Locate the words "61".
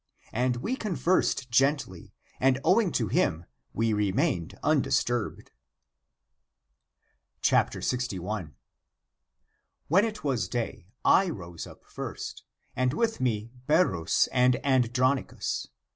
7.43-8.55